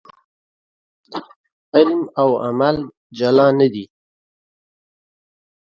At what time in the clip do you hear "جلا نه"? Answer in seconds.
3.17-3.67